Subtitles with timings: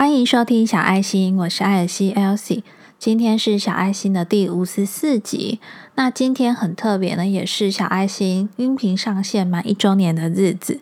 [0.00, 2.62] 欢迎收听小爱心，我是艾尔西 Elsie。
[2.98, 5.60] 今天是小爱心的第五十四集。
[5.94, 10.80] 那今天很特别呢，也是小爱心音频上线满一周年的日子。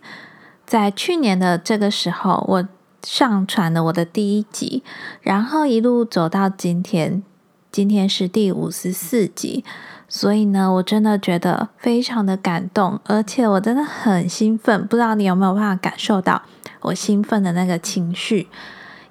[0.64, 2.68] 在去年的这个时候，我
[3.02, 4.84] 上传了我的第一集，
[5.20, 7.24] 然后一路走到今天，
[7.72, 9.64] 今天是第五十四集。
[10.08, 14.86] 所以呢，我真的觉得非常的感动，而且我真的很兴奋。
[14.86, 16.42] 不知道你有没有办法感受到
[16.82, 18.46] 我兴奋的那个情绪？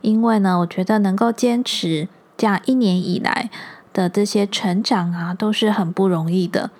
[0.02, 3.49] 因为呢，我觉得能够坚持这样一年以来
[3.94, 6.72] 的这些成长啊，都是很不容易的。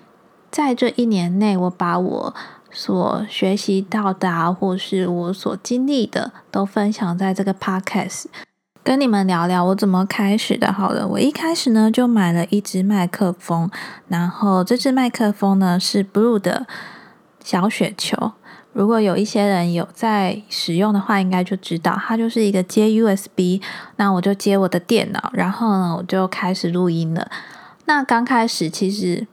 [0.50, 2.34] 在这一年内，我把我
[2.70, 8.26] 所学习到的，或是我所经历的，都分享在这个 podcast，
[8.82, 10.72] 跟你们聊聊我怎么开始的。
[10.72, 13.70] 好了，我一开始呢就买了一支麦克风，
[14.08, 16.66] 然后这支麦克风呢是 Blue 的
[17.42, 18.32] 小雪球。
[18.72, 23.60] 如果有一些人有在使用的话，应该就知道它就是一个接 USB，
[23.96, 27.28] 那我就接我的电脑，然后呢我就开始录音了。
[27.86, 29.26] 那刚开始其实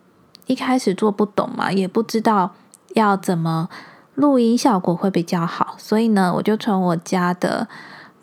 [0.47, 2.55] 一开始做不懂嘛，也不知道
[2.95, 3.69] 要怎么
[4.15, 7.67] 录音效果会比较好，所以呢我就从我家的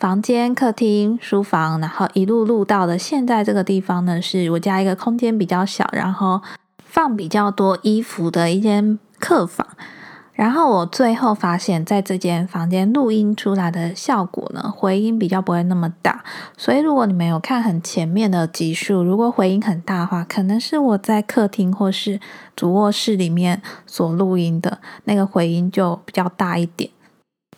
[0.00, 6.40] 房间、客厅、书房，然后一路录到的现在这个地方呢，是我家一个空间比较小，然后
[6.78, 9.64] 放比较多衣服的一间客房。
[10.42, 16.24] 然后我最后发现，在这间房间录音出来的效果呢，回音比较不会那么大。
[16.56, 22.18] 所以如果你们有看很前面的集数，如果回音很大的话，可能是我在客厅或是
[22.56, 26.90] 主卧室里面所录音的那个回音就比较大一点。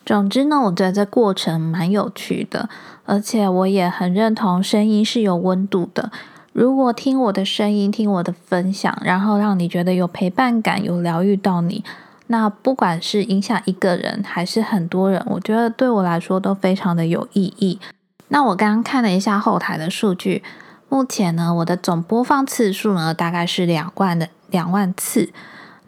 [0.05, 2.69] 总之呢，我觉得这过程蛮有趣的，
[3.07, 6.13] 而且我也很认同声音是有温度的。
[6.53, 11.83] 如果听我的声音，听我的分享，然后让你觉得有陪伴感，有疗愈到你。
[12.27, 17.79] 那不管是影响一个人还是很多人，我觉得对我来说都非常的有意义。
[18.29, 20.43] 那我刚刚看了一下后台的数据，
[20.89, 25.31] 目前呢，我的总播放次数呢大概是两万的两万次。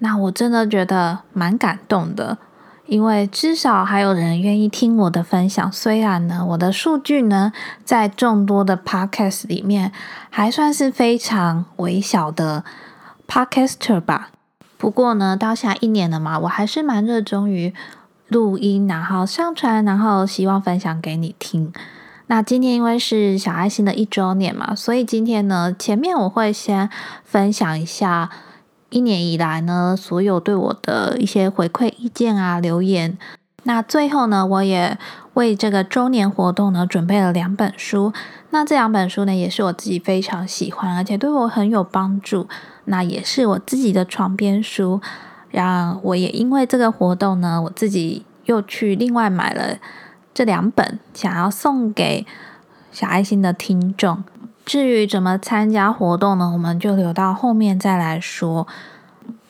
[0.00, 2.36] 那我真的觉得蛮感动的，
[2.84, 5.72] 因为至少还有人愿意听我的分享。
[5.72, 7.50] 虽然呢，我的数据呢
[7.82, 9.90] 在众多的 podcast 里面
[10.28, 12.62] 还算是非常微小的
[13.26, 14.28] podcaster 吧。
[14.78, 17.72] 不过呢，到下一年了嘛，我还是蛮热衷于
[18.28, 21.72] 录音，然后上传，然后希望分享给你听。
[22.26, 26.90] 那今天因为是小爱心的一周年嘛，所以今天呢，前面我会先
[27.24, 28.28] 分享一下
[28.90, 33.16] 一年以来呢所有对我的一些回馈意见啊留言。
[33.62, 34.98] 那最后呢，我也
[35.34, 38.12] 为这个周年活动呢准备了两本书。
[38.50, 42.48] 那这两本书呢，也是我自己非常喜欢，而且对我很有帮助。
[42.86, 45.00] 那也是我自己的床边书，
[45.50, 49.76] 让我也因为这个活动呢，我自己又去另外买了
[50.32, 52.26] 这两本，想要送给
[52.90, 54.24] 小爱心的听众。
[54.64, 58.66] 至于怎么参加活动呢，我们就留到后面再来说。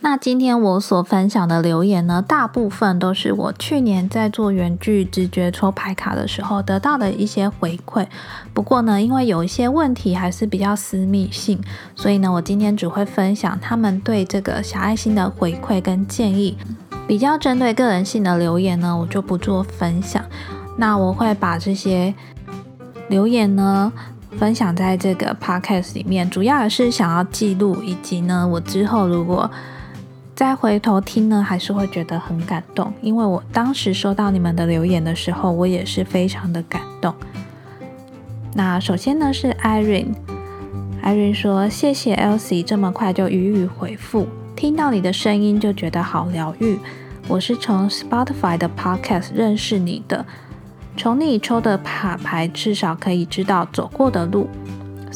[0.08, 8.06] 那今天我所分享的留言呢，大部分都是我去年在做原剧直觉抽牌卡的时候得到的一些回馈。
[8.54, 11.60] 不过呢，因为有一些问题还是比较私密性，
[11.96, 16.56] 所以呢，我今天只会分享他们对这个小爱心的回馈跟建议。
[17.08, 20.24] 比较针对个人性的留言呢，我就不做分享。
[20.76, 22.14] 那我会把这些
[23.08, 23.92] 留言呢
[24.38, 29.50] 分享在这个 podcast 里面，主要也是想要记录，以及呢，我之后如果
[30.36, 37.14] 再回头听呢，还是会觉得很感动，因为我当时收到你们的留言的时候，我也是非常的感动。
[38.52, 46.78] 那首先呢是 Irene，Irene 说谢谢 Elsie 这么快就予以回复，听到你的声音就觉得好疗愈。
[47.28, 50.26] 我是从 Spotify 的 Podcast 认识你的，
[50.98, 54.50] 从你抽的卡牌至少可以知道走过的路，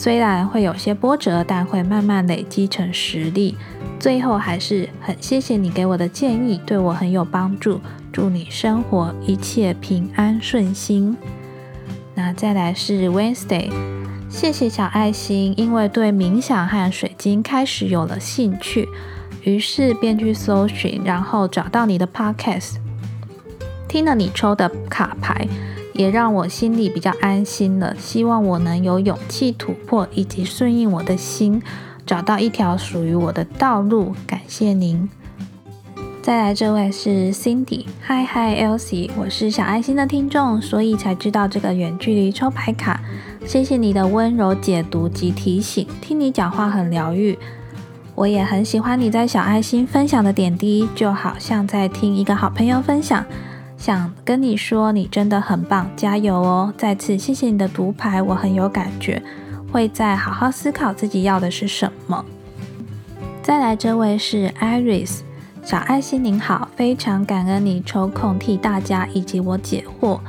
[0.03, 3.55] 虽然会有些波折，但会慢慢累积成实力。
[3.99, 7.79] 最后还是很谢谢你给我的建议，对我很有帮助。
[8.11, 11.15] 祝你生活一切平安顺心。
[12.15, 13.71] 那再来是 Wednesday，
[14.31, 18.89] 谢谢小爱心，因为对冥想和水晶开始有了兴趣，
[19.43, 22.77] 于是便去搜寻，然后找到你的 Podcast，
[23.87, 25.47] 听了你抽的卡牌，
[25.93, 27.95] 也让我心里比较安心了。
[27.99, 31.63] 希望我能有勇气突破，以及顺应我的心。
[32.07, 35.09] 找到一条属于我的道路，感谢您。
[36.23, 43.01] 再来，这位是 Cindy，嗨嗨，Elsie，我是小爱心的听众，所以才知道这个远距离抽牌卡。
[43.47, 47.39] 谢谢你的温柔解读及提醒，听你讲话很疗愈。
[48.15, 53.25] 我也很喜欢你在小爱心分享的点滴，就好像在听一个好朋友分享。
[53.81, 56.75] 想跟你说，你真的很棒，加油哦！
[56.77, 59.23] 再次谢谢你的独牌，我很有感觉，
[59.73, 62.23] 会再好好思考自己要的是什么。
[63.43, 65.21] 再来，这位是 Iris
[65.63, 70.21] 小爱心，您好，非常感恩你抽空替大家以及我解惑。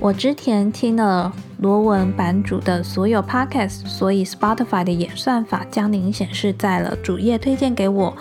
[0.00, 8.12] 我之前听了罗文版主的所有 podcast，所以 Spotify 的演算法将您显示在了主页，推荐给我。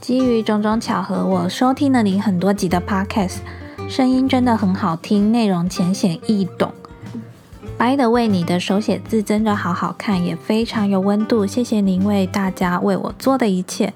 [0.00, 3.36] 基于种种巧合，我收听了你很多集的 podcast，
[3.86, 6.72] 声音真的很好听，内容浅显易懂。
[7.76, 11.44] 白的为你的手写字真的好好看，也非常有温度。
[11.46, 13.92] 谢谢您为大家为我做的一切，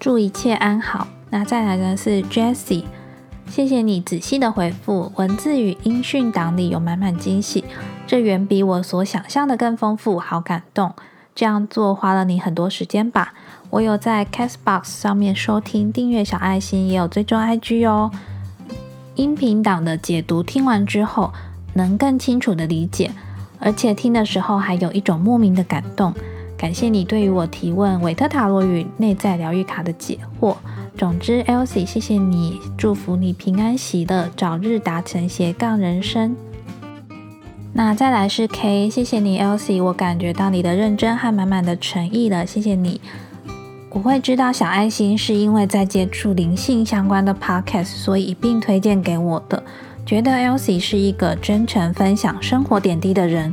[0.00, 1.06] 祝一切安好。
[1.28, 2.84] 那再来的是 Jessie，
[3.46, 7.64] 谢谢你仔细的回复，文字与音讯档里有满满惊喜，
[8.06, 10.94] 这远比我所想象的更丰富，好感动。
[11.34, 13.32] 这样做花了你很多时间吧？
[13.70, 18.10] 我有在 Castbox 上面收听，订阅小爱心，也有追踪 IG 哦。
[19.14, 21.32] 音频档的解读听完之后，
[21.74, 23.10] 能更清楚的理解，
[23.58, 26.14] 而且听的时候还有一种莫名的感动。
[26.56, 30.56] 感谢你对于我提问韦特塔罗与内在疗愈卡的解惑。
[30.96, 36.34] 总之，Elsie，谢谢你，祝福你平安喜乐，早日达成斜杠人生。
[37.74, 43.00] 那再来是 K，谢谢你，Elsie，我感觉到你的认真和满满的诚意了，谢谢你。
[43.90, 49.62] 我会知道小爱心是因为在接触灵性相关的 podcast，所以一并推荐给我的。
[50.04, 53.52] 觉得 Elsie 是一个真诚分享生活点滴的人。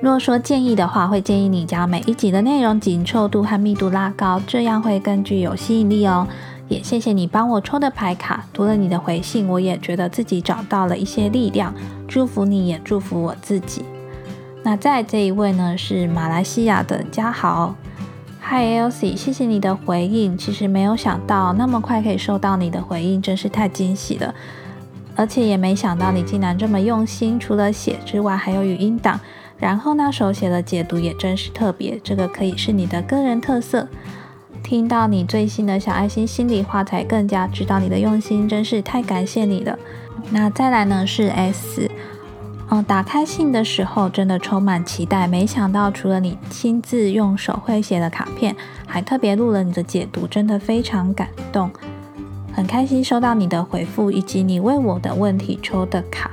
[0.00, 6.26] 若说建议的话，会建议你将每一集的内容紧凑度和密度拉高，这样会更具有吸引力哦。
[6.68, 11.74] 也谢谢你帮我抽的牌卡，读了你的回信，我也觉得自己找到了一些力量。
[12.06, 13.82] 祝福你也祝福我自己。
[14.62, 17.74] 那在这一位呢，是马来西亚的嘉豪。
[18.52, 20.36] Hi Elsie，谢谢你的回应。
[20.36, 24.34] 其实没有想到那么快可以收到你的回应，真是太惊喜了。
[25.16, 29.18] 而且也没想到你竟然这么用心，除了写之外还有语音档。
[29.56, 33.88] 然后呢，手写的解读也真是特别，这个可以是你的个人特色。
[34.62, 39.78] 听到你最新的小爱心心里话，才更加知道你的用心，真是太感谢你了。
[40.30, 41.90] 那再来呢是 S。
[42.74, 51.70] 嗯，打开信的时候真的充满期待，没想到除了你亲自用手绘写的卡片，还特别录了你的解读，真的非常感动，
[52.54, 56.30] 很开心收到你的回复以及你为我的问题抽的卡。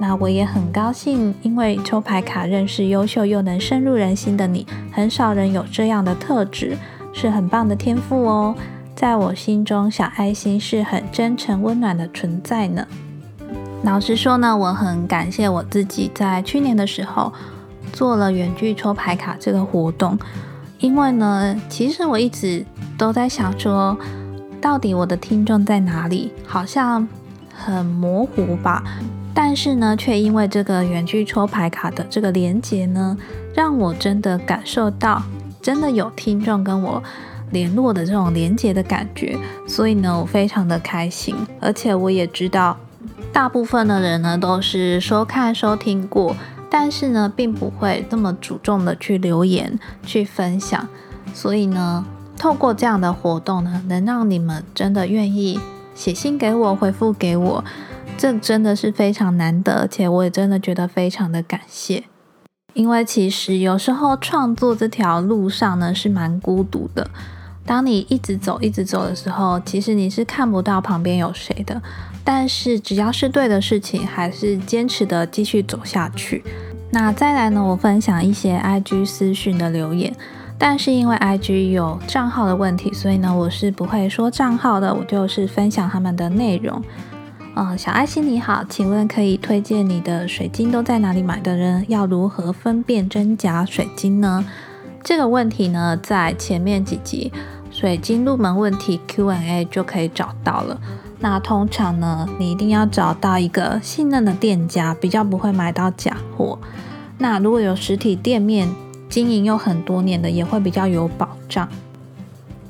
[0.00, 6.78] 那我也很高兴，因为抽牌卡认识优秀又能深入人心的你，很少人有这样的特质，
[7.12, 8.56] 是很棒的天赋哦。
[8.94, 12.86] 在我心中，小爱心是很真诚温暖的存在呢。
[13.84, 17.32] 老实说呢，我很感谢我自己在去年的时候
[17.92, 20.18] 做了远距抽牌卡这个活动，
[20.80, 22.66] 因为呢，其实我一直
[22.98, 23.96] 都在想说，
[24.60, 27.06] 到底我的听众在哪里，好像
[27.54, 28.82] 很模糊吧。
[29.32, 33.16] 但是呢，却因为这个远距抽牌卡的这个连接呢，
[33.54, 35.22] 让我真的感受到
[35.62, 37.00] 真的有听众跟我
[37.52, 39.38] 联络的这种连接的感觉，
[39.68, 42.76] 所以呢，我非常的开心，而且我也知道。
[43.32, 46.34] 大部分的人呢都是收看、收听过，
[46.68, 50.88] 但是呢，并不会这么主动的去留言、去分享。
[51.32, 52.04] 所以呢，
[52.36, 55.60] 透过这样的活动呢，能让你们真的愿意
[55.94, 57.64] 写信给我、回复给我，
[58.16, 62.04] 这真的是非常难得，而且我也真的觉得非常的感谢。
[62.74, 67.08] 因为其实有时候创作这条路上呢是蛮孤独的，
[67.64, 71.80] 当你一直走、一直走的时候，其实你是看不到旁边有谁的。
[72.30, 76.44] 但是只要是对的事情，还是坚持的继续走下去。
[76.90, 77.64] 那再来呢？
[77.64, 80.14] 我分享一些 IG 私讯的留言，
[80.58, 86.82] 但是因为 IG 有账号的问题，所以呢，我是不会说账号的，我就是分享他们的内容。
[87.54, 91.82] 嗯，小爱心你好，请问可以推荐你的水晶都在哪里买的人？
[91.88, 94.44] 要如何分辨真假水晶呢？
[95.02, 97.32] 这个问题呢，在前面几集
[97.70, 100.78] 水晶入门问题 Q&A 就可以找到了。
[101.20, 106.58] 那通常呢，你一定要找到一个信任的店家，比较不会买到假货。
[107.18, 108.68] 那如果有实体店面
[109.08, 111.68] 经营又很多年的，也会比较有保障。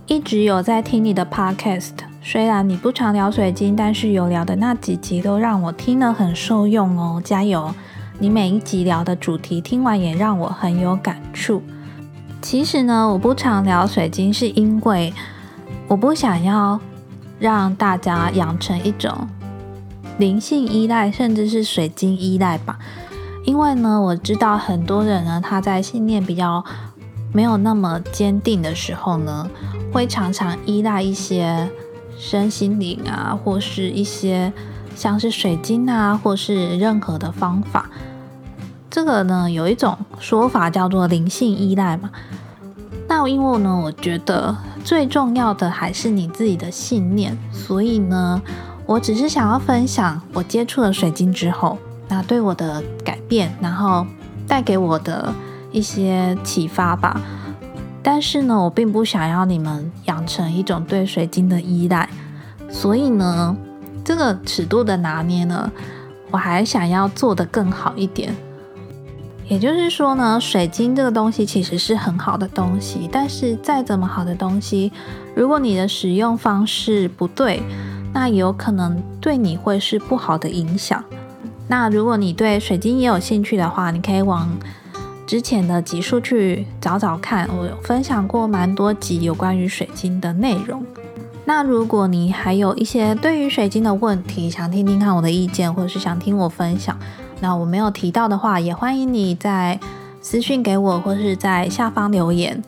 [0.07, 1.91] 一直有在听你的 podcast，
[2.23, 7.75] 虽然你不常聊水晶，但是有聊的那几集都让我听了很受用哦，加油！
[8.19, 11.63] 你每一集聊的主题听完也让我很有感触。
[12.41, 15.13] 其实呢，我不常聊水晶，是因为
[15.87, 16.81] 我不想要。
[17.39, 19.29] 让大家养成一种
[20.19, 22.79] 灵性依赖，甚至是水晶依赖吧。
[23.45, 26.65] 因为呢，我知道很多人呢，他在信念比较
[27.33, 29.49] 没有那么坚定的时候呢，
[29.93, 31.69] 会常常依赖一些
[32.19, 34.53] 身心灵啊，或是一些
[34.95, 37.89] 像是水晶啊，或是任何的方法。
[38.91, 42.11] 这个呢，有一种说法叫做灵性依赖嘛。
[43.09, 48.41] 那因为呢，我觉得最重要的还是你自己的信念，所以呢，
[48.85, 54.07] 我只是想要分享我接触了水晶之后，那对我的改变，然后
[54.47, 55.33] 带给我的
[55.73, 57.19] 一些启发吧。
[58.03, 62.09] 但是呢，我并不想要你们养成一种对水晶的依赖，
[62.71, 63.57] 所以呢，
[64.05, 65.73] 这个尺度的拿捏呢，
[66.31, 68.35] 我还想要做得更好一点。
[69.49, 74.93] 也就是说呢，水晶这个东西其实是很好的东西，但是再怎么好的东西，
[75.35, 77.63] 如果你的使用方式不对，
[78.13, 81.03] 那有可能对你会是不好的影响。
[81.67, 84.49] 那如果你对水晶也有兴趣的话，你可以往
[85.27, 90.85] 之前的集数去找找看，我有分享过蛮多集有关于水晶的内容。
[91.47, 96.99] 那如果你还有一些对于水晶的问题，想听听看我的意见，或者是想听我分享。
[97.41, 99.79] 那我没有提到的话，也欢迎你在
[100.21, 102.63] 私讯给我，或是在下方留言。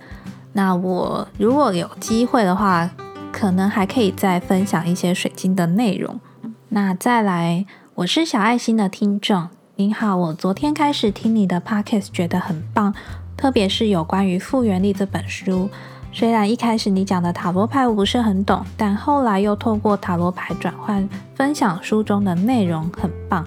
[0.52, 2.90] 那我如果有机会的话，
[3.32, 6.20] 可能还可以再分享一些水晶的内容。
[6.68, 12.94] 那再来，我是小爱心的听众，您好，我昨天开始听你的 podcast，觉得很棒，
[13.36, 15.68] 特别是有关于复原力这本书。
[16.12, 23.44] 虽然一开始你讲的塔罗牌我不是很懂，但后来又透过塔罗牌转换分享书中的内容，很棒。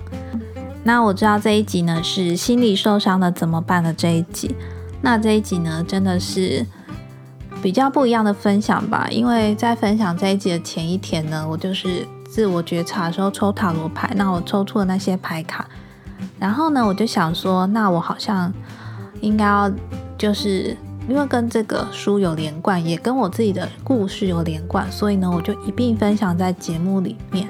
[0.83, 4.55] 那我知道这一集呢是心理受伤了怎么办的这一集。
[5.01, 6.65] 那这一集呢真的是
[7.61, 15.65] 比较不一样的分享吧，因为在分享这一集的前一天呢，我就是自我觉察的时候抽塔罗牌，那我抽出了那些牌卡，
[16.37, 18.51] 然后呢我就想说，那我好像
[19.21, 19.71] 应该要
[20.17, 20.75] 就是
[21.07, 27.47] 因为跟这个书有连贯，也跟我自己的故事有连贯，所以呢我就一并分享在节目里面。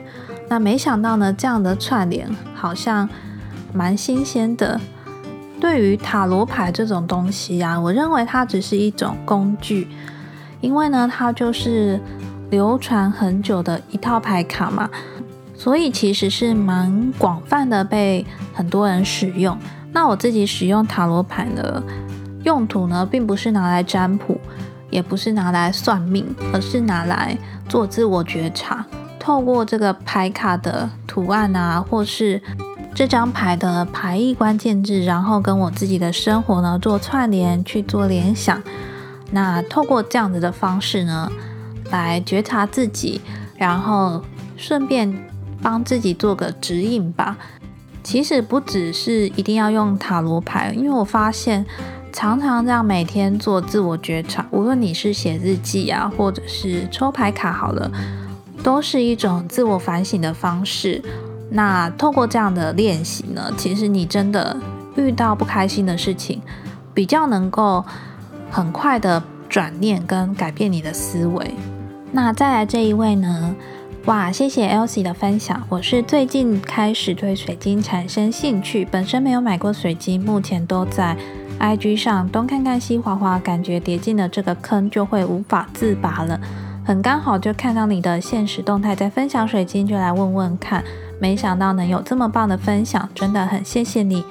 [0.54, 3.10] 那没想到呢，这样的串联好像
[3.74, 4.80] 蛮新鲜的。
[5.60, 9.88] 对于塔罗牌这种东西啊，我认为它只是一种工具，
[10.62, 12.00] 因为呢，它就是
[12.52, 14.88] 流传很久的一套牌卡嘛，
[15.56, 19.58] 所以其实是蛮广泛的被很多人使用。
[19.92, 21.82] 那我自己使用塔罗牌的
[22.44, 24.40] 用途呢，并不是拿来占卜，
[24.92, 27.36] 也不是拿来算命，而是拿来
[27.68, 28.86] 做自我觉察。
[29.24, 32.42] 透过这个牌卡的图案啊，或是
[32.94, 38.62] 这张牌的牌意关键字，然后跟我自己的生活呢做串联，去做联想。
[39.32, 41.32] 那透过这样子的方式呢，
[41.90, 43.22] 来觉察自己，
[43.56, 44.22] 然后
[44.58, 45.18] 顺便
[45.62, 47.38] 帮自己做个指引吧。
[48.04, 51.66] 其实不只是一定要用塔罗牌，因为我发现
[52.12, 57.90] 常常这样每天做自我觉察，无论你是写日记啊，或者是抽牌卡，好了。
[58.64, 61.02] 都是一种自我反省的方式。
[61.52, 64.58] 那透过这样的练习呢，其实你真的
[64.96, 66.42] 遇到不开心的事情，
[66.94, 67.84] 比较能够
[68.50, 71.54] 很快的转念跟改变你的思维。
[72.12, 73.56] 那再来这一位呢？
[74.06, 75.64] 哇，谢谢 Elsie 的分享。
[75.70, 81.16] 我是最近开始对水晶产生兴趣，本身没有买过水晶，目前都在
[81.60, 86.40] IG 上东看看西划划，感觉跌进了这个坑就会无法自拔了。
[86.86, 90.84] 很刚好就看到你的现实动态在分享水晶，就来问问看。
[91.20, 94.24] 没想到能有这么棒的分享，真的很谢谢你。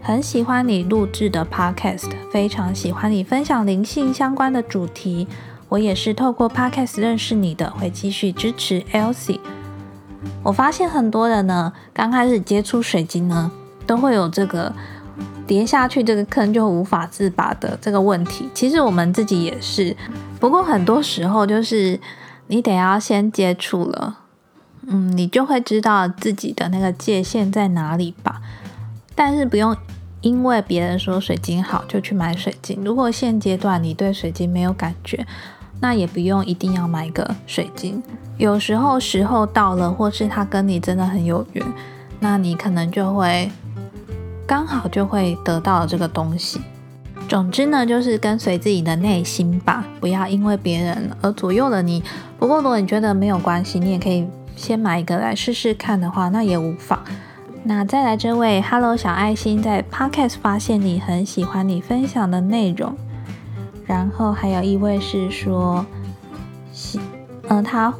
[0.00, 5.28] 很喜欢你录制的 podcast，非常喜欢你分享灵性相关的主题。
[5.68, 9.40] 我也是透过 podcast 认识你的，会继续支持 Elsie。
[10.42, 13.50] 我发现很多人呢，刚开始接触水晶呢，
[13.86, 14.72] 都会有这个
[15.48, 18.48] 跌下去这个坑就无法自拔的这个问题。
[18.54, 19.96] 其实我们自己也是。
[20.38, 21.98] 不过很多时候就是
[22.46, 24.18] 你得要先接触了，
[24.86, 28.40] 嗯，你就会知道自己的那个界限在哪里吧。
[29.14, 29.76] 但是不用
[30.20, 32.84] 因为别人说水晶好就去买水晶。
[32.84, 35.26] 如果现阶段你对水晶没有感觉，
[35.80, 38.02] 那也不用一定要买个水晶。
[38.36, 41.64] 有时候时候到了，或是他跟你真的很有缘，
[42.20, 43.50] 那你可能就会
[44.48, 46.58] 刚好就会得到这个东西。
[47.28, 52.02] 总之呢，就是跟随自己的内心吧，不要因为别人而左右了你。
[52.38, 54.26] 不过如果你觉得没有关系，你也可以
[54.56, 56.98] 先买一个来试试看的话，那也无妨。
[57.64, 62.96] 那再来这位，Hello 小爱心，在 Podcast 发现你很喜欢你分享的内容。
[63.84, 65.84] 然后还有一位是说，
[67.48, 67.92] 嗯，他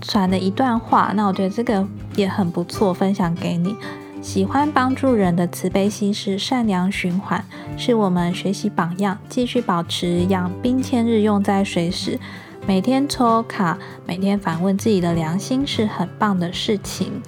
[0.00, 3.76] 传的一段话，那我觉得这个也很不错，分享给你。
[4.22, 7.44] 喜欢帮助人的慈悲心是善良循环，
[7.76, 12.18] 是我们学习榜样，继续保持养兵千日用在水时，
[12.64, 13.76] 每天抽卡，
[14.06, 17.20] 每天反问自己的良心是很棒的事情。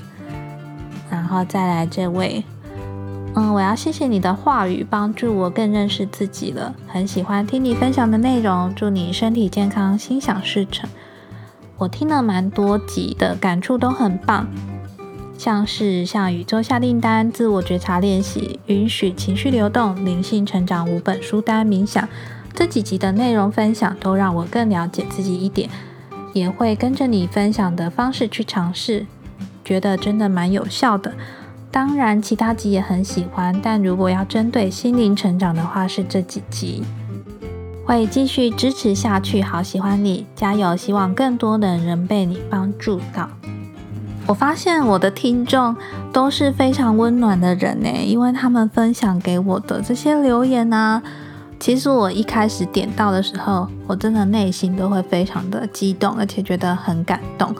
[1.10, 2.44] 然后再来这位，
[3.34, 6.72] 嗯，我要谢谢你的话语，帮助我更认识自己了。
[6.86, 10.88] 很喜欢听你分享的内容，祝你身体健康，心想事成。
[11.76, 14.46] 我听了蛮多集的，感触都很棒，
[15.36, 22.08] 像是向宇宙下订单、自我觉察练习、允许情绪流动、灵性成长五本书单、冥想。
[22.54, 25.68] 这几集的内容分享都让我更了解自己一点，
[26.32, 29.06] 也会跟着你分享的方式去尝试，
[29.64, 31.12] 觉得真的蛮有效的。
[31.72, 36.84] 当然，其他集也很喜欢，但如果要针对心灵成长的话，是这几集
[37.84, 39.42] 会继续支持下去。
[39.42, 40.76] 好喜欢你，加油！
[40.76, 43.28] 希望更多的人被你帮助到。
[44.26, 45.76] 我发现我的听众
[46.12, 51.02] 都是非常温暖的人呢，因为他们分享给我的这些留言啊。
[51.60, 57.54] 其实我一开始点到的时候，我真的内心都会非常的激动，而且觉得很感动。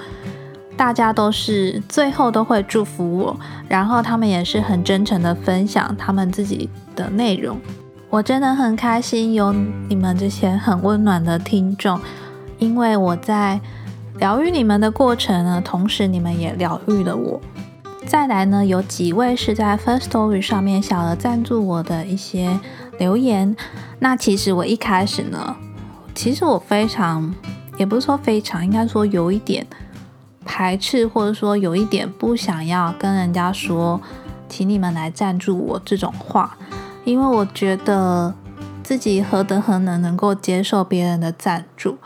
[0.77, 3.37] 大家都是最后都会祝福我，
[3.69, 7.59] 然后他们也是很真诚的分享他们自己的内容。
[8.11, 9.53] 我真的很开心有
[9.89, 12.01] 你们这些很温暖的听众，
[12.59, 13.61] 因为我在
[14.19, 17.41] 疗愈你们的过程呢，同时你们也疗愈了我。
[18.07, 22.61] 再来呢，有几位是在 First Story 上面小额赞助我的一些
[22.99, 23.57] 留言。
[23.99, 25.57] 那其实我一开始呢，
[26.15, 27.35] 其实我非常，
[27.77, 29.67] 也不是说非常，应该说有一点
[30.45, 34.01] 排斥，或者说有一点不想要跟人家说，
[34.49, 36.57] 请你们来赞助我这种话，
[37.05, 38.33] 因为我觉得
[38.83, 41.97] 自己何德何能能够接受别人的赞助。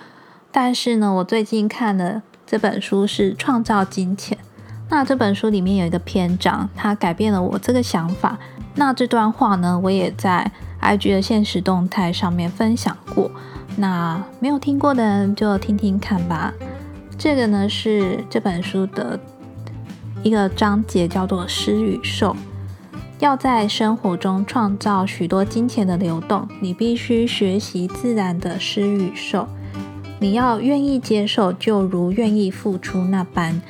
[0.60, 4.36] 但是呢，我最近看的这本书是《创造金钱》，
[4.88, 8.36] 那这本书里面有一个篇章，它改变了我这个想法。
[8.74, 10.50] 那这段话呢，我也在。
[10.82, 13.30] IG 的现实动态上面分享过，
[13.76, 16.52] 那没有听过的人就听听看吧。
[17.16, 19.18] 这个呢是这本书的
[20.24, 22.34] 一个章节，叫做“施与受”。
[23.20, 29.48] 要在生活中创造许多金钱的流动，你必须学习自然的施与受。
[30.20, 33.60] 你要愿意接受，就如愿意付出那般。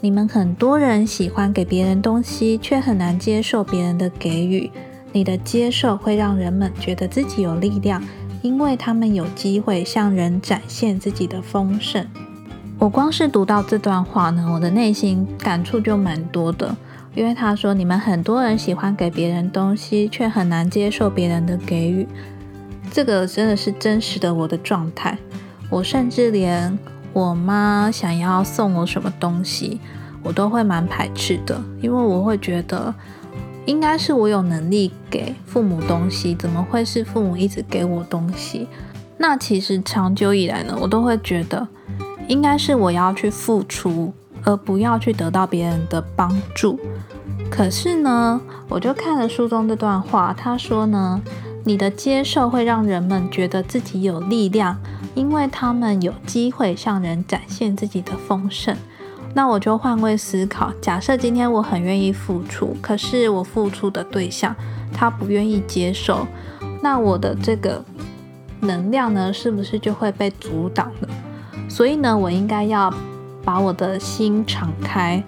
[0.00, 4.70] 你们很多人喜欢给别人东西，却很难接受别人的给予。
[5.12, 8.02] 你的接受会让人们觉得自己有力量，
[8.42, 12.06] 因为他们有机会向人展现自己的丰盛。
[12.78, 16.76] 我光是读到这段话呢，我的内心感触就蛮多的。
[17.14, 22.06] 因为他说，你们很多人喜欢给别人东西，却很难接受别人的给予。
[22.90, 25.16] 这个真的是真实的我的状态。
[25.70, 26.78] 我甚至连
[27.12, 29.80] 我妈想要送我什么东西，
[30.22, 32.94] 我都会蛮排斥的，因为我会觉得。
[33.66, 38.68] 应该是我有能力给父母东西，怎么会是父母一直给我东西？
[39.16, 41.66] 那其实长久以来呢，我都会觉得
[42.28, 46.78] 应该是我要去付出，而不要去得到别人的帮助。
[47.50, 51.22] 可是呢，我就看了书中这段话，他说呢，
[51.64, 54.76] 你的接受会让人们觉得自己有力量，
[55.14, 58.76] 因为他们有机会向人展现自己的丰盛。
[59.36, 64.54] 那我就换位思考，假设今天我很愿意付出，可是我付出的对象
[64.92, 66.26] 他不愿意接受，
[66.80, 67.84] 那我的这个
[68.60, 71.08] 能量呢，是不是就会被阻挡了？
[71.68, 72.92] 所以呢，我应该要
[73.44, 75.20] 把我的心敞开，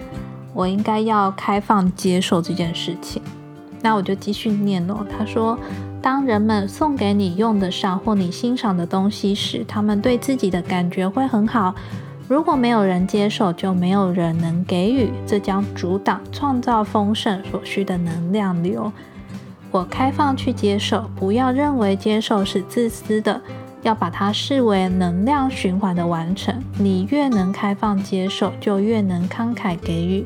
[0.55, 3.21] 我应该要开放接受这件事情。
[3.83, 5.05] 那我就继续念哦。
[5.11, 5.59] 他说，
[6.07, 11.75] 当人们送给你用得上或你欣赏的东西时，他们对自己的感觉会很好。
[12.29, 18.93] 如果没有人接受，就没有人能给予，这将阻挡创造丰盛所需的能量流。
[19.73, 23.41] 我开放去接受，不要认为接受是自私的，
[23.83, 26.55] 要把它视为能量循环的完成。
[26.79, 30.25] 你越能开放接受，就越能慷慨给予。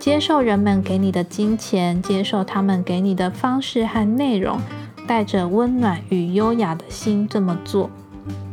[0.00, 4.58] 接受人们给你的金钱，接受他们给你的方式和内容，
[5.06, 7.90] 带着温暖与优雅的心这么做。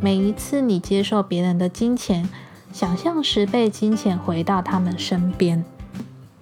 [0.02, 2.30] 每一次你接受别人的金钱。
[2.72, 5.66] 想象十倍金钱回到他们身边。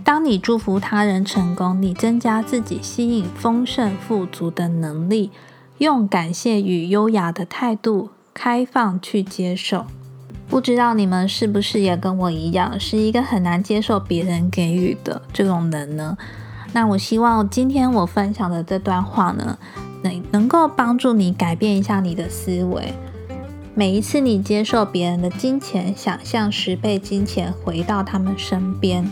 [0.04, 5.32] 当你祝福他人成功，你增加自己吸引丰盛富足的能力。
[5.78, 9.86] 用感谢与优雅的态度，开放去接受。
[10.50, 16.18] 不知道你们是不是也跟我一样，是一个很难接受别人给予的这种人呢？
[16.74, 19.58] 那我希望今天我分享的这段话呢，
[20.04, 22.94] 能能够帮助你改变一下你的思维。
[23.74, 29.10] 每一次你接受别人的金钱，想象十倍金钱回到他们身边，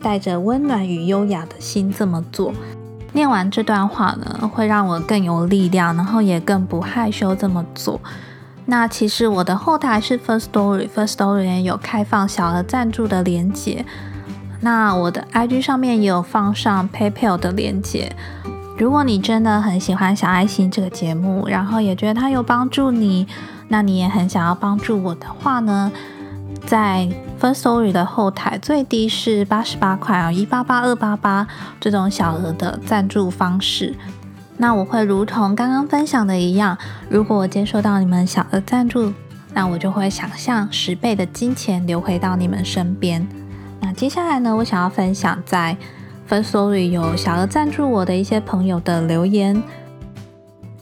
[0.00, 2.54] 带着温暖与优雅的心这么做。
[3.12, 8.00] 念完这段话呢，会让我更有力量，然后也更不害羞这么做。
[8.64, 13.84] 那其实我的后台是 First Story，First Story 有开放小额赞助的连接。
[14.60, 18.16] 那我的 IG 上面也有放上 PayPal 的连接。
[18.78, 23.26] 如果你真的很喜欢小爱心这个节目，然后也觉得它有帮助你，
[23.68, 25.90] 那你也很想要帮助我的话呢，
[26.66, 27.08] 在
[27.40, 31.46] First Story 的后台最低是八十八块啊，一八八二八八
[31.80, 33.94] 这种小额的赞助方式。
[34.58, 36.76] 那我会如同刚刚分享的一样，
[37.08, 39.10] 如果我接收到你们小额赞助，
[39.54, 43.26] 那我就会想象十倍的金钱流回到你们身边。
[43.80, 45.76] 那接下来呢，我想要分享在
[46.28, 49.62] First Story 有小额赞助我的一些朋友的留言。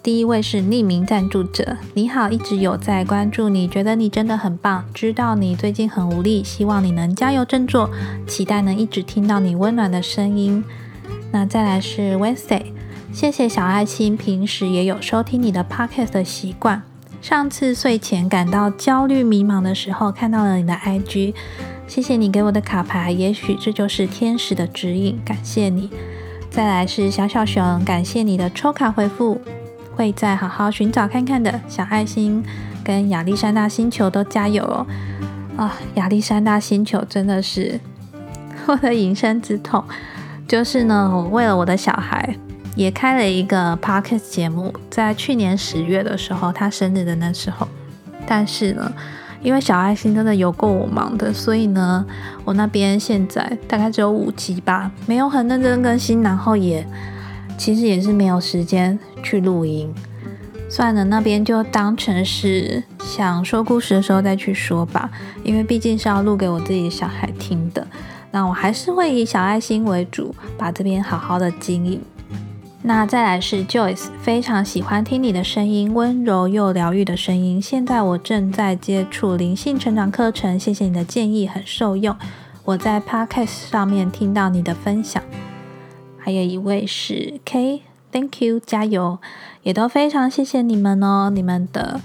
[0.03, 7.91] 第一位是匿名赞助者，你好，一直有在关注你，觉得你真的很棒，知道你最近很无力，希望你能加油振作，
[8.27, 10.65] 期待能一直听到你温暖的声音。
[11.31, 12.63] 那再来是 Wednesday。
[13.13, 16.83] 谢谢小爱心，平时也有收听你的 podcast 的习惯。
[17.21, 21.35] 上次睡前感到焦虑迷茫的时候，看到了你的 IG，
[21.87, 25.91] 谢谢你给我的卡牌，也许这就是天使的指引，感谢你。
[26.51, 29.41] 再来是小小熊，感谢你的抽卡回复，
[29.95, 31.61] 会再好好寻找看看的。
[31.69, 32.45] 小爱心
[32.83, 34.87] 跟亚历山大星球都加油哦！
[35.57, 37.79] 啊，亚历山大星球真的是
[38.67, 39.85] 我的隐身之痛，
[40.49, 42.37] 就是呢，我为了我的小孩。
[42.77, 47.69] 也开了一个 podcast 节目，在去年十月的时候，他生日的那时候。
[48.27, 48.93] 但是呢，
[49.45, 52.05] 因为小爱心真的有够我忙的，所以呢，
[52.45, 56.85] 我那边现在大概只有五集吧，没有很认真更新，然后也
[57.59, 59.95] 其实也是没有时间去录音。
[60.71, 65.11] 算了，那边就当成是想说故事的时候再去说吧，
[65.45, 67.87] 因为毕竟是要录给我自己小孩听的。
[68.31, 72.01] 那我还是会以小爱心为主，把这边好好的经营。
[72.87, 77.61] 那再来是 Joyce，非常喜欢听你的声音，温柔又疗愈的声音。
[77.61, 82.15] 现在我正在接触灵性成长课程，谢谢你的建议，很受用。
[82.63, 85.23] 我在 Podcast 上面听到你的分享。
[86.19, 89.19] 还有一位是 K，Thank you，加油，
[89.63, 92.03] 也都非常谢谢你们哦，你们的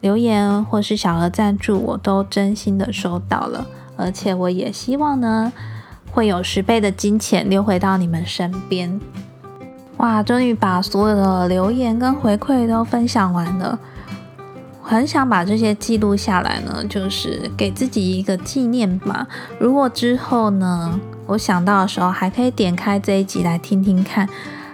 [0.00, 5.52] 留言或是小额赞助，我都真心的收到了，而且我也希望呢，
[6.12, 9.00] 会有十倍的金钱流回到你们身边。
[9.98, 13.78] 哇，终于把所有的留言跟回馈都分享完了。
[14.82, 19.26] 很想把这些记录下来呢，就是给自己一个纪念吧。
[19.58, 24.28] 如果之后呢，我想到的时候，还可以点开这一集来听听看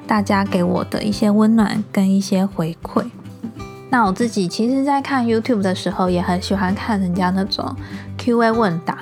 [0.08, 3.04] 大家给我的一些温暖跟一些回馈。
[3.90, 7.76] 那我自己其实，在看 YouTube 的时候，也很喜欢看人家那种
[8.18, 8.98] Q&A 问答。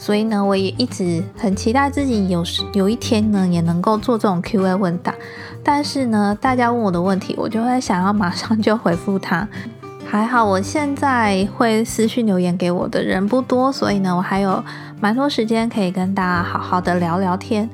[0.00, 5.14] 所以呢，我也一直很期待自己有时有一天呢，也能够做这种 Q&A 问答。
[5.62, 9.46] 但是呢，大家问我的问题，我就会想要马上就回复他。
[10.08, 14.64] 还好我现在会私信留言给我的人不多，所以呢，我还有
[15.02, 17.68] 蛮多时间可以跟大家好好的聊聊天。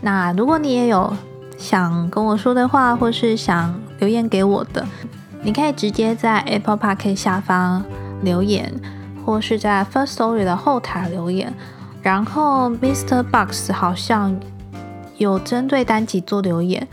[0.00, 1.12] 那如果你也有
[1.58, 4.86] 想跟我说的话，或是想留言给我的，
[5.42, 7.84] 你可以直接在 Apple Park 下方
[8.22, 8.72] 留言。
[9.28, 11.52] 或是在 First Story 的后台留言，
[12.00, 13.22] 然后 Mr.
[13.22, 14.34] Box 好像
[15.18, 16.88] 有针对单集做留言。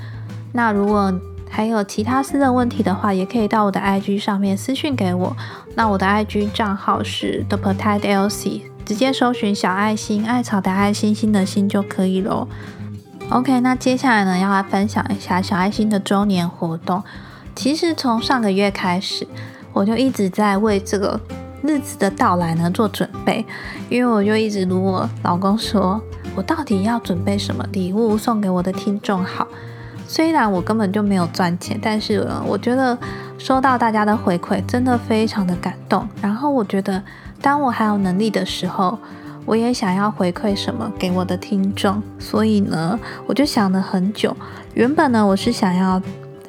[0.51, 1.17] 那如果
[1.49, 5.33] 还有其他私人问题的话，也可以到我的 IG 上面私讯给我。
[5.75, 12.45] 那我的 IG 账号是 The Petite LC，直接搜寻小爱心艾草的爱心心的心就可以了。
[13.29, 17.01] OK，那接下来呢，要来分享一下小爱心的周年活动。
[17.55, 19.25] 其实从上个月开始，
[19.71, 21.17] 我就一直在为这个。
[21.65, 23.45] 日子的到来呢，做准备，
[23.89, 26.01] 因为我就一直如我老公说，
[26.35, 29.47] 我到底要准备什么礼物送给我的听众好？
[30.07, 32.95] 虽然我根本就没有赚钱，但是我觉得
[33.39, 36.07] 收到大家的回馈真的非常的感动。
[36.21, 37.01] 然后我觉得，
[37.41, 38.99] 当我还有能力的时候，
[39.45, 42.01] 我也想要回馈什么给我的听众。
[42.19, 44.37] 所以呢，我就想了很久。
[44.75, 45.99] 原本呢，我是想要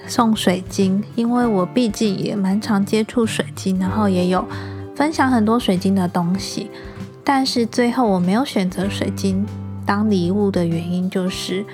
[0.07, 4.45] 送水晶，因为我毕竟也蛮常接触水晶，然后也有。
[4.97, 6.71] 分享很多水晶的东西，
[7.23, 9.47] 但是最后我没有选择水晶
[9.85, 11.65] 当礼物的原因，就是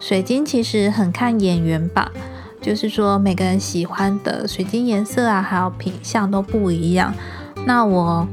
[0.00, 2.10] 水晶其实很看眼缘吧。
[2.62, 7.12] 就是说每个人喜欢的水晶颜色啊，还有品相都不一样。
[7.66, 8.26] 那我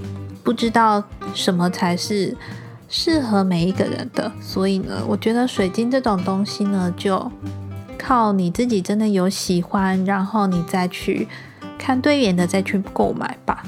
[0.44, 2.38] 不知道什么才是
[2.88, 7.32] 适合每一个人的，所以呢，我觉得水晶这种东西呢，就
[7.98, 11.28] 靠你自己真的有喜欢，然后你再去
[11.78, 13.64] 看对眼的再去购买吧。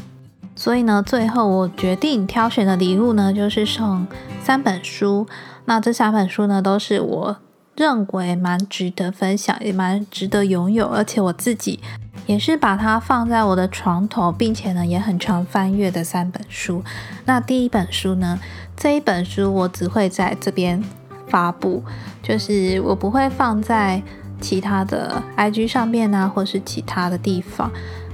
[0.62, 4.06] 所以呢，最后我决定挑选的礼物呢，就是送
[4.44, 5.26] 三本书。
[5.66, 7.38] 那这三本书呢，都是我
[7.76, 11.80] 认为蛮值得分享，也蛮值得拥有，而且我自己
[12.28, 16.84] 也是把它放在我的床头，并且呢也很常翻阅的三本书。
[17.26, 18.40] 那第一本书呢，
[18.78, 20.84] 这一本书我只会在这边
[21.26, 21.84] 发布，
[22.22, 24.04] 就是我不会放在
[24.40, 27.72] 其他的 IG 上面啊，或是其他的地方，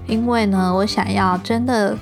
[0.08, 1.98] 因为呢，我想要真的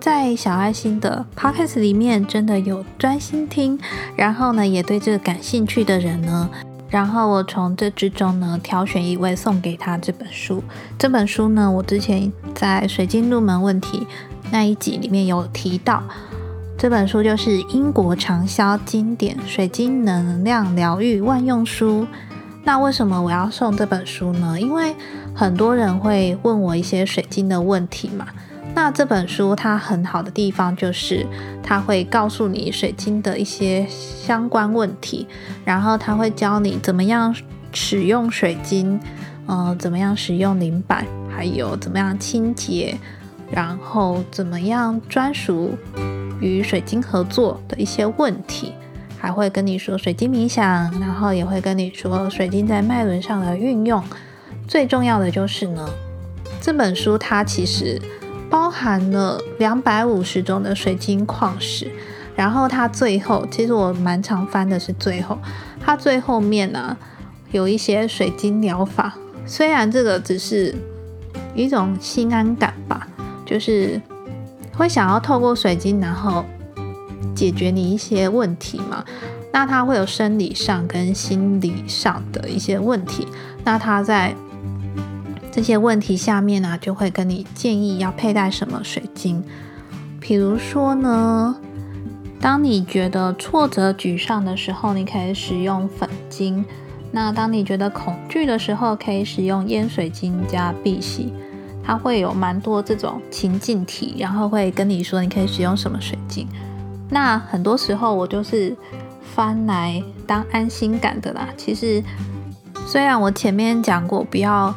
[0.00, 3.78] 在小爱心的 Podcast 里面真的有专心听，
[4.16, 6.48] 然后呢也对这个感兴趣的人呢。
[6.88, 10.64] 然后我从这之中呢挑选一位送给他这本书。
[10.98, 14.06] 这本书呢，我之前在水晶入门问题
[14.50, 16.02] 那一集里面有提到，
[16.78, 22.02] 这本书就是英国畅销经典《水晶能量疗愈万用书》。
[22.64, 24.58] 那为什么我要送这本书呢？
[24.58, 24.96] 因为
[25.34, 28.26] 很多人会问我一些水晶的问题嘛。
[28.82, 31.26] 那这本书它很好的地方就是，
[31.62, 35.28] 它会告诉你水晶的一些相关问题，
[35.66, 37.36] 然后它会教你怎么样
[37.74, 38.98] 使用水晶，
[39.46, 42.96] 嗯，怎么样使用灵板，还有怎么样清洁，
[43.50, 45.76] 然后怎么样专属
[46.40, 48.72] 与水晶合作的一些问题，
[49.18, 54.02] 还会跟你说水晶冥想，然后也会跟你说水晶在脉轮上的运用。
[54.66, 55.86] 最重要的就是呢，
[56.62, 58.00] 这本书它其实。
[58.50, 61.88] 包含了两百五十种的水晶矿石，
[62.34, 65.38] 然后它最后，其实我蛮常翻的是最后，
[65.80, 66.96] 它最后面呢
[67.52, 69.14] 有一些水晶疗法，
[69.46, 70.74] 虽然这个只是
[71.54, 73.06] 一种心安感吧，
[73.46, 74.00] 就是
[74.76, 76.44] 会想要透过水晶，然后
[77.34, 79.04] 解决你一些问题嘛。
[79.52, 83.28] 那它会有生理上跟心理上的一些问题，
[83.62, 84.34] 那它在。
[85.52, 89.42] 这些问题下面呢，就会跟你建议要佩戴什么水晶。
[90.20, 91.56] 比如说呢，
[92.40, 96.64] 当你觉得挫折沮丧的时候，你可以使用粉晶；
[97.10, 101.32] 那当你觉得恐惧的时候，可以使用烟水晶加碧玺。
[101.82, 106.46] 它会有蛮多这种情境题，然后会跟你说你可以使用什么水晶。
[107.08, 108.76] 那很多时候我就是
[109.34, 111.48] 翻来当安心感的啦。
[111.56, 112.00] 其实
[112.86, 114.72] 虽然我前面讲过不要。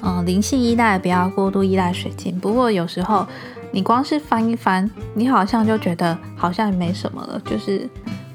[0.00, 2.38] 嗯，灵性依赖不要过度依赖水晶。
[2.38, 3.26] 不过有时候
[3.72, 7.88] 你光是翻一翻，你好像就觉得好像也没什么了，就是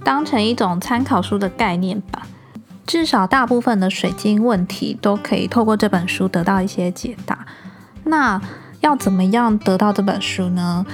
[0.04, 2.28] 当成一种参考书的概念吧。
[2.86, 7.46] 至少大部分的水晶问题都可以透过这本书得到一些解答。
[8.04, 8.42] 那
[8.82, 10.86] 要怎么样得到这本书呢？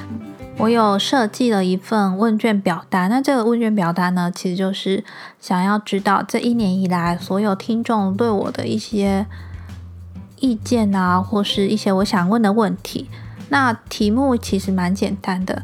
[0.57, 3.09] 我有设计了一份问卷表单。
[3.09, 5.03] 那这个问卷表单呢，其实就是
[5.39, 9.25] 想要知道这一年以来所有听众对我的一些。
[10.39, 13.09] 意见啊，或是一些我想问的问题，
[13.49, 15.63] 那题目其实蛮简单的。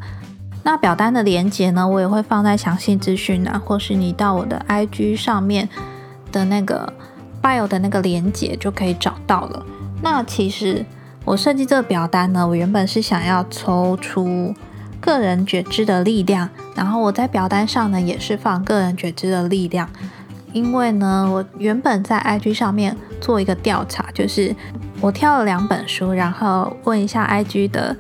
[0.64, 5.70] 那表单的连接呢，我也会放在详细资讯啊，或是你到我的 IG 上面
[6.32, 6.92] 的那个
[7.42, 9.66] bio 的那个连接就可以找到了。
[10.02, 10.84] 那其实
[11.24, 14.54] 我设计这个表单呢，我原本是想要抽出
[15.00, 19.88] 个人觉知的力量，然后我在表单上呢也是放个人觉知的力量。
[20.56, 24.56] 因为呢，我原本在 IG 上面做一个调查，就是
[25.02, 27.94] 我挑了两本书，然后问一下 IG 的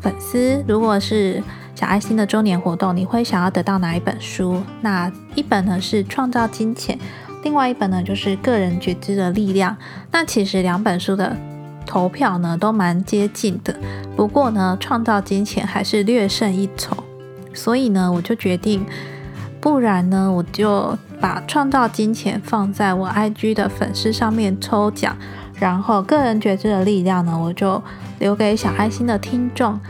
[0.00, 1.40] 粉丝，如果是
[1.76, 4.60] 小爱心的周年活动，你会想要得到哪一本书？
[4.80, 6.98] 那一本呢是《创造金钱》，
[7.44, 9.72] 另外一本呢就是《个人觉知的力量》。
[10.10, 11.36] 那其实两本书的
[11.86, 13.72] 投票呢都蛮接近的，
[14.16, 16.96] 不过呢，《创造金钱》还是略胜一筹，
[17.54, 18.84] 所以呢，我就决定，
[19.66, 20.96] 不然呢，我就。
[21.18, 25.16] 把创造金钱放在我 IG 的粉丝上面抽奖，
[25.58, 27.82] 然后个人觉知的力量呢，我就
[28.18, 29.80] 留给小爱心的听众。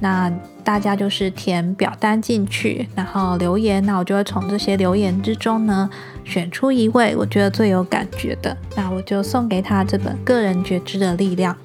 [0.00, 0.30] 那
[0.62, 5.88] 大家就是填表单进去，然后留言，那我就会从这些留言之中呢，
[6.24, 11.56] 选出一位我觉得最有感觉的，那我就送给他这本个人觉知的力量。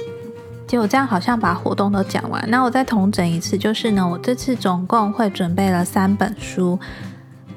[0.65, 6.79] 结果这样好像把活动都讲完，那我再统整一次，就是呢，我这次总共会准备了三本书。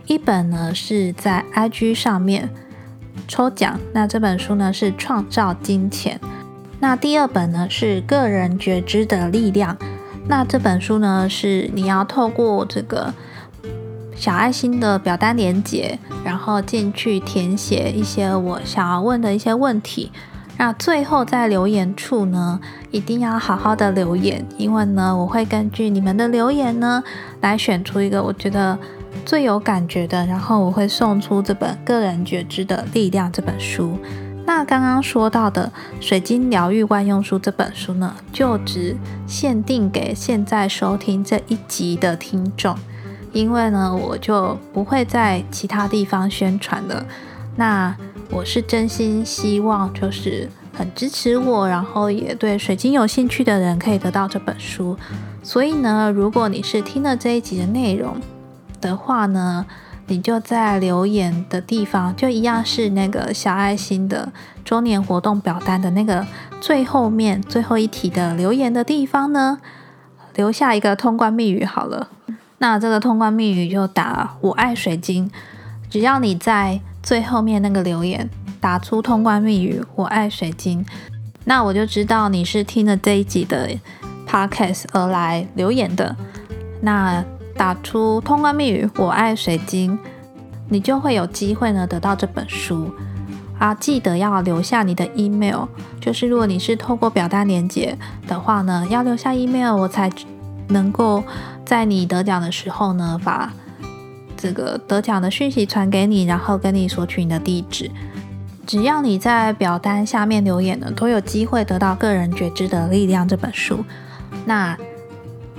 [0.06, 2.50] 一本呢是在 IG 上面
[3.26, 6.20] 抽奖，那这本书呢是《创造金钱》。
[6.78, 9.74] 那第二本呢是《个人觉知的力量》。
[10.26, 13.14] 那这本书呢是你要透过这个
[14.14, 20.12] 小爱心的表单连接，然后进去填写一些我想要问的一些问题。
[20.58, 27.02] 那最后在留言处呢，一定要好好的留言，因为呢我会根据你们的留言呢
[27.40, 28.78] 来选出一个我觉得。
[29.24, 33.98] 最有感觉的，然后我会送出这本《个人觉知的力量》这本书。
[34.46, 35.72] 那刚刚说到的
[36.06, 38.94] 《水晶疗愈万用书》这本书呢，就只
[39.26, 42.76] 限定给现在收听这一集的听众，
[43.32, 47.06] 因为呢，我就不会在其他地方宣传了。
[47.56, 47.96] 那
[48.30, 54.94] 我是真心希望，就是很支持我，然后也对水晶有兴趣的人可以得到这本书。
[55.42, 58.14] 所以呢，如果你是听了这一集的内容
[58.84, 59.64] 的话呢，
[60.08, 64.30] 你就在留言的地方，就一样是那个小爱心的
[64.62, 66.26] 周年活动表单的那个
[66.60, 69.58] 最后面最后一题的留言的地方呢，
[70.34, 72.08] 留下一个通关密语好了。
[72.58, 75.30] 那这个通关密语就打“我爱水晶”，
[75.88, 78.28] 只要你在最后面那个留言。
[78.60, 80.86] 打出通关密语“我爱水晶”，
[81.44, 83.68] 那我就知道你是听了这一集的
[84.26, 86.16] podcast 而来留言的。
[86.80, 87.22] 那
[87.56, 89.98] 打出通关密语“我爱水晶”，
[90.68, 92.90] 你就会有机会呢得到这本书
[93.58, 93.74] 啊！
[93.74, 95.64] 记得要留下你的 email，
[96.00, 100.10] 就是如果你是透过表单连接的话呢，要留下 email，我才
[100.68, 101.22] 能够
[101.64, 103.52] 在你得奖的时候呢，把
[104.36, 107.90] 这个得奖的讯息传给你，然后跟你索取你的地址。
[108.66, 113.84] 只要你在表单下面留言呢，都有机会得到《个人觉知的力量》这本书。
[114.46, 114.76] 那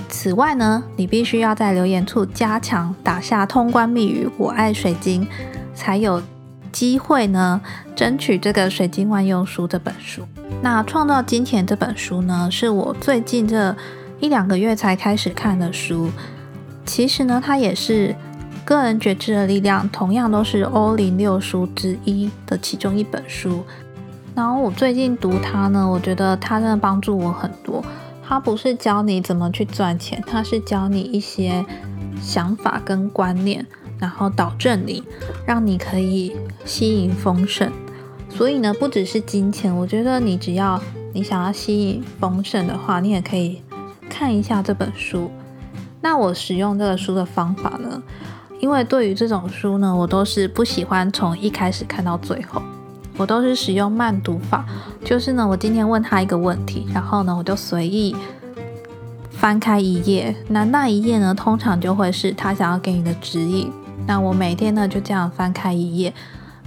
[0.09, 5.27] 此外呢，你必须要在留言处加强打下通关密语“我爱水晶”，
[5.75, 6.21] 才有
[6.71, 7.61] 机会呢
[7.95, 10.25] 争取这个《水晶万用书》这本书。
[10.61, 13.75] 那《创造金钱》这本书呢，是我最近这
[14.19, 16.09] 一两个月才开始看的书。
[16.85, 18.15] 其实呢，它也是。
[18.63, 23.63] 个人觉知的力量，同样都是欧零六书之一的其中一本书。
[24.33, 27.85] 然后我最近读它呢，我觉得它真的帮助我很多。
[28.27, 31.63] 它不是教你怎么去赚钱，它是教你一些
[32.19, 33.65] 想法跟观念，
[33.99, 35.03] 然后导正你，
[35.45, 36.35] 让你可以
[36.65, 37.71] 吸引丰盛。
[38.29, 40.81] 所以呢，不只是金钱，我觉得你只要
[41.13, 43.61] 你想要吸引丰盛的话，你也可以
[44.09, 45.29] 看一下这本书。
[46.01, 48.01] 那我使用这个书的方法呢？
[48.59, 52.61] 因为对于这种书呢，我都是不喜欢从一开始看到最后，
[53.17, 54.65] 我都是使用慢读法。
[55.03, 58.15] 就是呢，我今天问他一个问题，然后呢，我就随意
[59.29, 63.71] 翻开一页，那那一页呢，通常就会是他想要给你的指引。
[64.07, 66.13] 那我每天呢就这样翻开一页，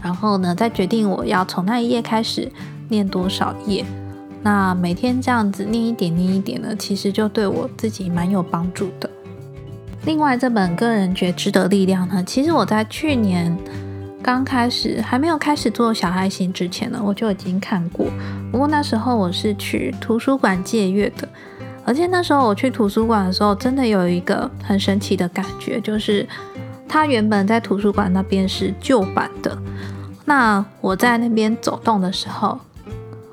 [0.02, 2.50] 然后呢再决定我要从那一页开始
[2.88, 3.84] 念多少页。
[4.42, 9.10] 那每天这样子念一点念一点呢，其实就对我自己蛮有帮助的。
[10.04, 13.54] 另外，这本《个人觉知的力量》呢，其实我在去年
[14.20, 18.06] 刚开始还没有开始做小爱心之前呢，我就已经看过。
[18.50, 21.28] 不过那时候我是去图书馆借阅的，
[21.84, 26.26] 而且那时候我去图书馆的时候，真的有一个很神奇的感觉，就是
[26.88, 29.56] 它原本在图书馆那边是旧版的。
[30.24, 32.58] 那我在那边走动的时候，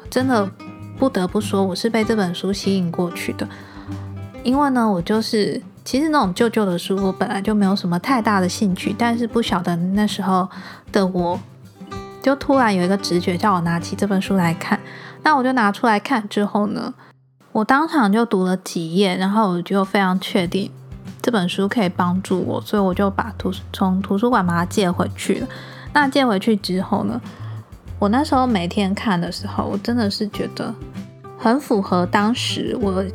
[0.09, 0.49] 真的
[0.97, 3.47] 不得不说，我是被这本书吸引过去的，
[4.43, 5.61] 因为呢，我就是。
[5.85, 10.49] 其实那种旧旧的书，我本来就没有什么太大的兴趣，但是不晓得那时候
[10.91, 11.39] 的我，
[12.23, 14.79] 就突然有一个直觉叫我拿起这本书来看。
[15.21, 16.91] 那我就拿出来看之后呢，
[17.51, 20.71] 我当场就读了几页，然后我就非常确定
[21.21, 25.47] 这本书可以帮助我，所以我就把图从图书馆把它借回去了。
[25.93, 27.21] 那借回去之后呢，
[27.99, 30.73] 我那时候每天看的时候，我真的是觉得
[31.37, 33.05] 很符合当时我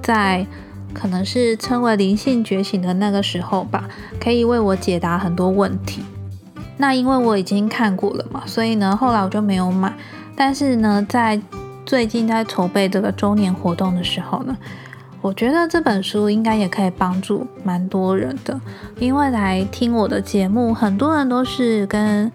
[0.00, 0.46] 在。
[0.94, 3.88] 可能是称为灵性觉醒的那个时候吧，
[4.20, 6.02] 可以为我解答很多问题。
[6.78, 9.92] 那因为我已经看过了嘛，所以呢，后来我就没有买。
[10.34, 11.40] 但是呢，在
[11.86, 14.56] 最近在筹备这个周年活动的时候呢，
[15.20, 18.60] 我觉得这本书应该也可以帮助蛮多人的。
[18.98, 22.32] 因为来听我的节目，很多人都是跟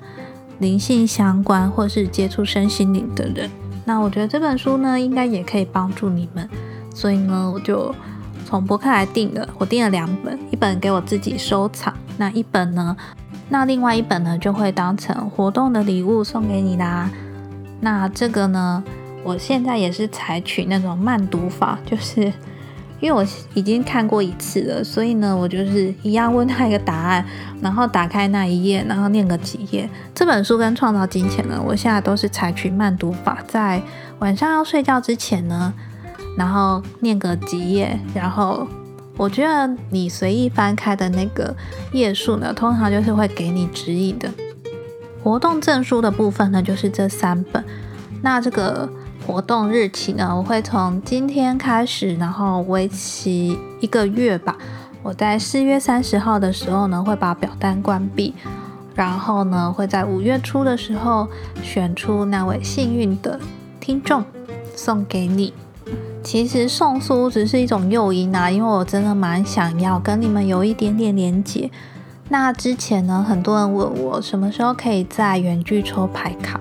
[0.59, 3.49] 灵性相关或是接触身心灵的人。
[3.83, 6.47] 那我觉得这本书呢，应该也可以帮助你们。
[6.93, 7.93] 所以呢，我就。
[8.47, 12.95] 从博客来订的，我订了两本，一本给我自己收藏，那一本呢？
[13.49, 17.09] 那另外一本呢，就会当成活动的礼物送给你啦。
[17.81, 18.81] 那这个呢，
[19.21, 22.21] 我现在也是采取那种慢读法，就是
[23.01, 23.21] 因为我
[23.53, 27.25] 已经看过一次了，所以呢，我就是一样问他一个答案，
[27.61, 29.89] 然后打开那一页，然后念个几页。
[30.15, 33.81] 这本书跟创造金钱呢，我现在都是采取慢读法，在
[34.19, 35.73] 晚上要睡觉之前呢。
[36.37, 38.67] 然后念个几页，然后
[39.17, 41.55] 我觉得你随意翻开的那个
[41.91, 44.29] 页数呢，通常就是会给你指引的。
[45.23, 47.63] 活动证书的部分呢，就是这三本。
[48.21, 48.87] 那这个
[49.25, 54.55] 活动日期呢，我会从今天开始，然后为期一个月吧。
[55.03, 58.33] 我在四月三十号的时候呢，会把表单关闭，
[58.93, 61.27] 然后呢，会在五月初的时候
[61.63, 63.39] 选出那位幸运的
[63.79, 64.23] 听众，
[64.75, 65.53] 送给你。
[66.27, 71.71] 其实送书只是一种诱因啊，因为我真的蛮想要跟你们有一点点连接。
[72.27, 76.59] 那之前呢，很多人问我什么时候可以在原剧抽牌卡，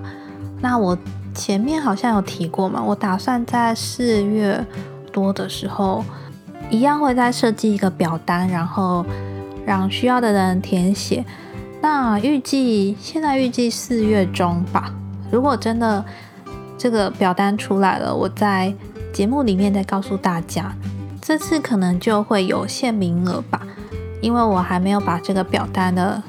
[0.61, 0.97] 那我
[1.35, 4.65] 前面好像有提过嘛，我打算在四月
[5.11, 6.05] 多的时候，
[6.71, 9.05] 一样会再设计一个表单，然后
[9.67, 11.25] 让需要的人填写。
[11.83, 14.95] 那预计现在预计四月中吧。
[15.29, 16.05] 如果真的
[16.79, 18.73] 这个表单出来了，我在
[19.17, 20.77] 节目里面再告诉大家。
[21.23, 23.67] 这次可能就会有限名额吧，
[24.21, 26.23] 因为我还没有把这个表单的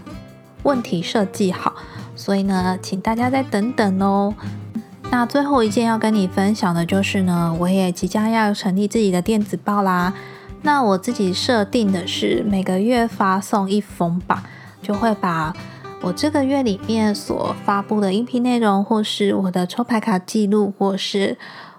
[0.64, 1.74] 问题设计好，
[2.16, 4.34] 所以呢，请大家再等等哦。
[5.12, 10.14] 那最后一件要跟你分享的就是呢，我也即将要成立自己的电子报啦。
[10.62, 14.44] 那我自己设定的是每个月发送一封吧，
[14.82, 15.54] 就会把
[16.02, 21.38] 我这个月里面所发布的音频内容，或是我的抽牌卡记录，或是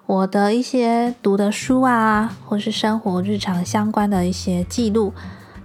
[0.09, 5.13] 我的一些读的书啊，或是生活日常相关的一些记录，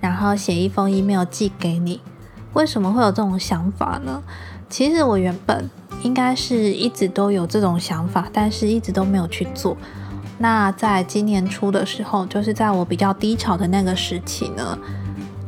[0.02, 2.02] 然后写一封 email 寄给你。
[2.52, 4.22] 为什么会有这种想法呢？
[4.70, 5.70] 其实我原本。
[6.02, 9.78] 应该是一直都有这种想法，但是一直都没有去做。
[10.38, 14.78] 那在今年初的时候，就是在我比较低潮的那个时期呢，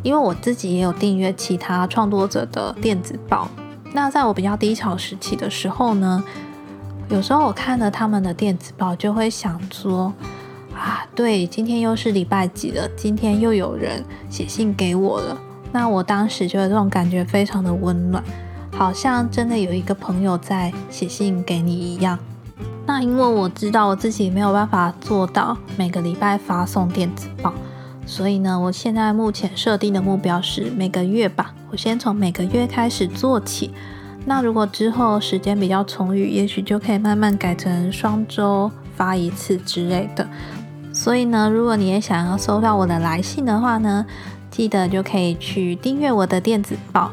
[0.02, 3.50] 因为我自己也有订阅其他创作者的电子报。
[3.92, 6.24] 那在我比较低潮时期的时候呢，
[7.10, 10.12] 有时候我看了他们的电子报，就会想说：
[10.74, 12.90] 啊，对，今天又是礼拜几了？
[12.98, 15.38] 今天又有人写信给我了。
[15.72, 18.24] 那我当时觉得这种感觉非常的温暖。
[18.72, 22.20] 好像真的有一个朋友在写信给你一样。
[22.86, 27.54] 那因为我知道我自己没有办法做到每个礼拜发送电子报，
[28.06, 31.54] 所以呢，我现在目前设定的目标是每个月吧。
[31.72, 33.72] 我先从每个月开始做起。
[34.26, 40.28] 那如果之后时间比较充裕，也许就可以慢慢改成双周发一次之类的。
[40.92, 44.06] 所以呢，如果你也想要收到我的来信的话呢，
[44.50, 47.12] 记得就可以去订阅我的电子报。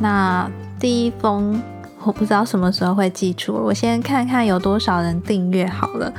[0.00, 0.50] 那
[0.80, 1.62] 第一封
[2.04, 6.12] 我不知道什么时候会寄出，我先看看有多少人订阅好了。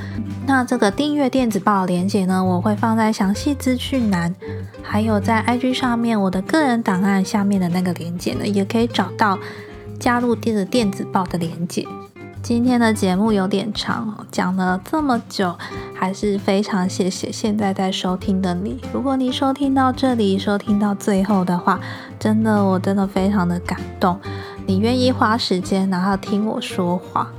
[0.46, 4.34] 那这个订阅电子报链接呢，我会放在详细资讯栏，
[4.84, 9.38] 还有在 IG 上面我的个人档案下面的那个链接呢，也可以找到
[10.00, 11.86] 加入电子电子报的连接。
[12.42, 15.54] 今天的节目有点长，讲了这么久，
[15.94, 18.80] 还是非常谢谢现在在收听的你。
[18.94, 21.78] 如果你收听到这里，收听到最后的话，
[22.18, 24.18] 真的我真的非常的感动。
[24.66, 27.30] 你愿意花时间然后听我说话，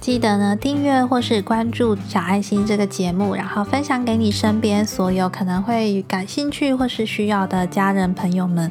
[0.00, 8.70] 记得呢订阅或是关注小爱心这个节目，然后分享给你身边所有可能会感兴趣或是需要的家人朋友们。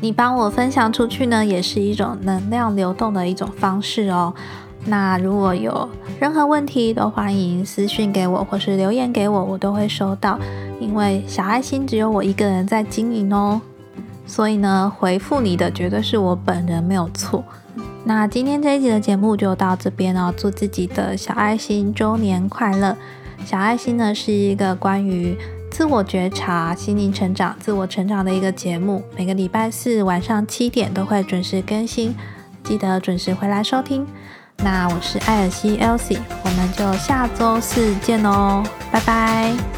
[0.00, 4.32] 你帮我分享出去呢，也是一种能量流动的一种方式哦。
[4.84, 5.88] 那如果有
[6.20, 10.38] 任何问题，都欢迎私信给我或是留言给我，我都会收到。
[10.80, 13.60] 因为小爱心只有我一个人在经营哦。
[14.24, 17.44] 所以呢，回复你的绝对是我本人，没有错。
[18.04, 22.96] 那今天这一集的节目就到这边哦，祝自己的小爱心周年快乐！
[23.44, 25.36] 小爱心呢是一个关于
[25.78, 32.12] 自我觉察、心灵成长、自我成长的一个节目，每个礼拜四晚上七点都会准时更新，
[32.64, 34.04] 记得准时回来收听。
[34.56, 39.77] 那我是艾尔西 Elsie，我们就下周四见哦，拜拜。